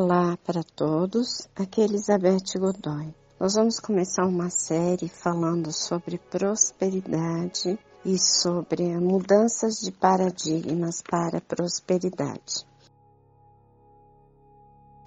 Olá 0.00 0.38
para 0.46 0.62
todos, 0.62 1.48
aqui 1.56 1.80
é 1.80 1.84
Elizabeth 1.84 2.56
Godoy. 2.56 3.12
Nós 3.40 3.54
vamos 3.54 3.80
começar 3.80 4.24
uma 4.26 4.48
série 4.48 5.08
falando 5.08 5.72
sobre 5.72 6.18
prosperidade 6.18 7.76
e 8.04 8.16
sobre 8.16 8.96
mudanças 9.00 9.74
de 9.80 9.90
paradigmas 9.90 11.02
para 11.02 11.40
prosperidade. 11.40 12.64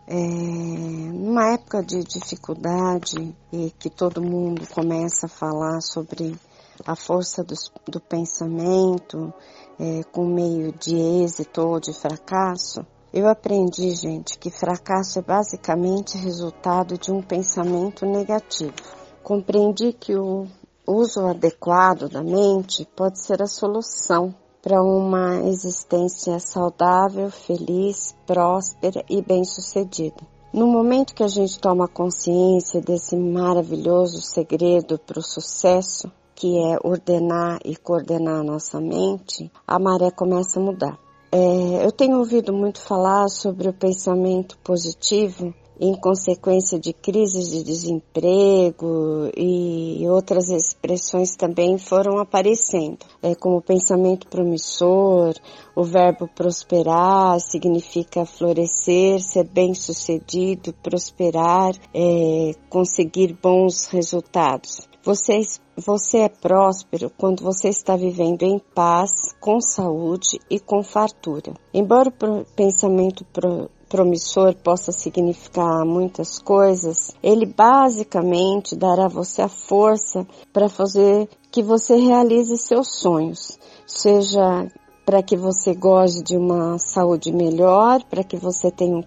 É, 0.06 0.14
numa 0.14 1.54
época 1.54 1.82
de 1.82 2.04
dificuldade 2.04 3.34
e 3.54 3.72
que 3.80 3.90
todo 3.90 4.22
mundo 4.22 4.68
começa 4.68 5.26
a 5.28 5.30
falar 5.30 5.80
sobre 5.80 6.38
a 6.86 6.98
força 6.98 7.46
do, 7.46 7.56
do 7.88 8.02
pensamento 8.02 9.34
é, 9.80 10.04
com 10.12 10.26
meio 10.26 10.74
de 10.74 10.98
êxito 10.98 11.62
ou 11.62 11.80
de 11.80 11.94
fracasso, 11.94 12.86
eu 13.14 13.28
aprendi, 13.28 13.92
gente, 13.92 14.40
que 14.40 14.50
fracasso 14.50 15.20
é 15.20 15.22
basicamente 15.22 16.18
resultado 16.18 16.98
de 16.98 17.12
um 17.12 17.22
pensamento 17.22 18.06
negativo. 18.06 18.74
Compreendi 19.22 19.92
que 19.92 20.16
o 20.16 20.48
uso 20.88 21.26
adequado 21.26 22.08
da 22.08 22.24
mente 22.24 22.88
pode 22.96 23.20
ser 23.20 23.42
a 23.42 23.48
solução 23.48 24.34
para 24.62 24.82
uma 24.82 25.42
existência 25.48 26.40
saudável, 26.40 27.30
feliz, 27.30 28.16
próspera 28.26 29.04
e 29.10 29.22
bem-sucedida. 29.22 30.22
No 30.54 30.68
momento 30.68 31.14
que 31.14 31.24
a 31.24 31.28
gente 31.28 31.60
toma 31.60 31.88
consciência 31.88 32.82
desse 32.82 33.18
maravilhoso 33.18 34.22
segredo 34.22 35.00
para 35.00 35.20
o 35.20 35.24
sucesso, 35.24 36.12
que 36.36 36.58
é 36.58 36.78
ordenar 36.84 37.60
e 37.66 37.76
coordenar 37.76 38.40
a 38.40 38.44
nossa 38.44 38.80
mente, 38.80 39.52
a 39.68 39.78
maré 39.78 40.12
começa 40.12 40.60
a 40.60 40.64
mudar. 40.64 41.11
É, 41.34 41.86
eu 41.86 41.92
tenho 41.94 42.18
ouvido 42.18 42.52
muito 42.52 42.82
falar 42.82 43.30
sobre 43.30 43.70
o 43.70 43.74
pensamento 43.74 44.58
positivo 44.58 45.54
em 45.80 45.96
consequência 45.96 46.78
de 46.78 46.94
crises 46.94 47.50
de 47.50 47.64
desemprego 47.64 49.32
e 49.36 50.06
outras 50.08 50.50
expressões 50.50 51.36
também 51.36 51.80
foram 51.80 52.20
aparecendo, 52.20 53.00
é, 53.24 53.34
como 53.34 53.62
pensamento 53.64 54.28
promissor, 54.28 55.34
o 55.76 55.84
verbo 55.84 56.30
prosperar 56.36 57.40
significa 57.40 58.26
florescer, 58.26 59.20
ser 59.22 59.46
bem 59.46 59.74
sucedido, 59.74 60.72
prosperar, 60.84 61.74
é, 61.96 62.52
conseguir 62.70 63.36
bons 63.42 63.88
resultados. 63.88 64.88
Você, 65.04 65.42
você 65.82 66.20
é 66.20 66.30
próspero 66.30 67.12
quando 67.18 67.44
você 67.44 67.70
está 67.70 67.96
vivendo 67.96 68.44
em 68.44 68.60
paz, 68.60 69.34
com 69.40 69.60
saúde 69.60 70.40
e 70.50 70.60
com 70.60 70.84
fartura. 70.84 71.54
Embora 71.74 72.10
o 72.10 72.46
pensamento 72.56 73.26
pro, 73.26 73.70
promissor 73.90 74.56
possa 74.56 74.92
significar 74.92 75.84
muitas 75.86 76.40
coisas, 76.40 77.12
ele 77.22 77.46
basicamente 77.46 78.76
dará 78.76 79.08
você 79.08 79.42
a 79.42 79.50
força 79.50 80.26
para 80.54 80.70
fazer 80.70 81.28
que 81.52 81.62
você 81.62 81.96
realize 81.96 82.56
seus 82.58 83.00
sonhos, 83.00 83.60
seja 83.86 84.72
para 85.12 85.22
que 85.22 85.36
você 85.36 85.74
goze 85.74 86.24
de 86.24 86.38
uma 86.38 86.80
saúde 86.80 87.34
melhor, 87.34 88.02
para 88.06 88.24
que 88.24 88.38
você 88.38 88.72
tenha 88.72 88.96
um 88.96 89.04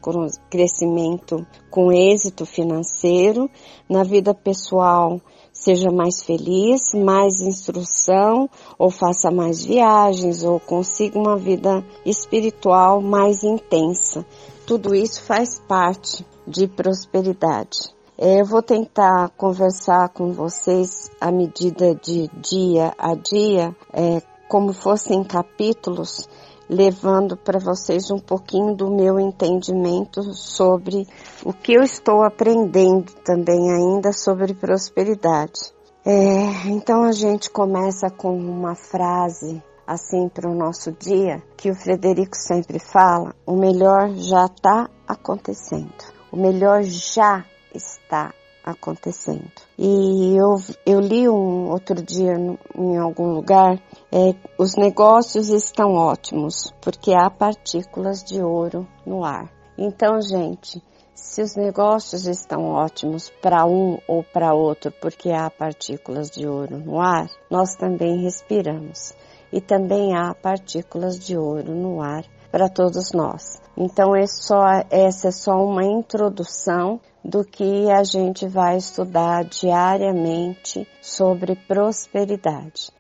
crescimento 0.51 1.47
com 1.71 1.91
êxito 1.91 2.45
financeiro, 2.45 3.49
na 3.89 4.03
vida 4.03 4.35
pessoal 4.35 5.19
seja 5.51 5.91
mais 5.91 6.23
feliz, 6.23 6.93
mais 6.93 7.41
instrução, 7.41 8.51
ou 8.79 8.91
faça 8.91 9.31
mais 9.31 9.65
viagens, 9.65 10.45
ou 10.45 10.61
consiga 10.61 11.19
uma 11.19 11.39
vida 11.39 11.83
espiritual 12.05 13.01
mais 13.01 13.43
intensa. 13.43 14.27
Tudo 14.67 14.95
isso 14.95 15.23
faz 15.23 15.59
parte 15.59 16.23
de 16.47 16.69
prosperidade. 16.69 17.95
É, 18.19 18.43
eu 18.43 18.45
vou 18.45 18.63
tentar 18.63 19.31
conversar 19.39 20.11
com 20.11 20.33
vocês 20.33 21.11
à 21.19 21.33
medida 21.33 21.95
de 21.95 22.29
dia 22.43 22.93
a 22.99 23.15
dia, 23.15 23.75
é, 23.91 24.21
como 24.49 24.73
fossem 24.73 25.23
capítulos, 25.25 26.29
levando 26.69 27.37
para 27.37 27.59
vocês 27.59 28.11
um 28.11 28.19
pouquinho 28.19 28.75
do 28.75 28.91
meu 28.91 29.19
entendimento 29.19 30.23
sobre 30.35 31.07
o 31.45 31.53
que 31.53 31.75
eu 31.75 31.83
estou 31.83 32.23
aprendendo 32.23 33.13
também 33.25 33.71
ainda 33.71 34.13
sobre 34.13 34.55
prosperidade. 34.55 35.73
É, 36.07 36.69
então 36.69 37.03
a 37.03 37.13
gente 37.13 37.51
começa 37.51 38.11
com 38.11 38.37
uma 38.37 38.75
frase 38.75 39.63
assim 39.87 40.29
para 40.29 40.51
o 40.51 40.55
nosso 40.55 40.93
dia 40.93 41.43
que 41.57 41.71
o 41.71 41.75
Frederico 41.75 42.37
sempre 42.37 42.79
fala: 42.79 43.35
o 43.47 43.57
melhor 43.57 44.11
já 44.15 44.47
está 44.47 44.89
acontecendo, 45.07 45.93
o 46.31 46.37
melhor 46.37 46.83
já 46.83 47.45
está 47.75 48.33
acontecendo. 48.65 49.51
E 49.79 50.35
eu, 50.37 50.57
eu 50.87 51.01
li 51.01 51.29
um 51.29 51.71
outro 51.71 52.03
dia 52.03 52.33
em 52.75 52.97
algum 52.97 53.33
lugar, 53.33 53.79
é, 54.11 54.35
os 54.59 54.75
negócios 54.77 55.51
estão 55.51 55.93
ótimos 55.95 56.73
porque 56.81 57.13
há 57.13 57.29
partículas 57.29 58.25
de 58.25 58.43
ouro 58.43 58.89
no 59.05 59.25
ar. 59.25 59.51
Então, 59.77 60.21
gente, 60.23 60.83
se 61.15 61.43
os 61.43 61.57
negócios 61.57 62.27
estão 62.27 62.71
ótimos 62.71 63.31
para 63.43 63.67
um 63.67 63.99
ou 64.09 64.23
para 64.23 64.55
outro 64.55 64.93
porque 65.01 65.31
há 65.31 65.51
partículas 65.51 66.31
de 66.31 66.47
ouro 66.47 66.79
no 66.79 67.01
ar, 67.01 67.29
nós 67.51 67.75
também 67.77 68.23
respiramos. 68.23 69.13
E 69.53 69.61
também 69.61 70.17
há 70.17 70.35
partículas 70.35 71.19
de 71.19 71.37
ouro 71.37 71.75
no 71.75 72.01
ar 72.01 72.25
para 72.51 72.69
todos 72.69 73.13
nós. 73.13 73.61
Então, 73.77 74.15
é 74.15 74.27
só, 74.27 74.65
essa 74.91 75.29
é 75.29 75.33
só 75.33 75.57
uma 75.57 75.85
introdução 75.85 77.01
do 77.25 77.45
que 77.45 77.91
a 77.91 78.05
gente 78.05 78.47
vai 78.47 78.77
estudar 78.77 79.45
diariamente 79.45 80.87
sobre 81.01 81.57
prosperidade. 81.57 82.93